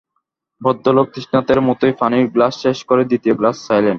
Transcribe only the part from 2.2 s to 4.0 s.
Glass শেষ করে দ্বিতীয় গ্লাস চাইলেন।